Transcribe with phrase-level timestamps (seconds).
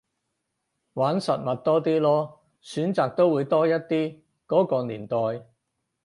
[0.93, 5.15] 玩實物多啲囉，選擇都會多一啲，嗰個年代